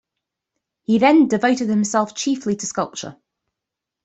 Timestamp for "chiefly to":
2.15-2.65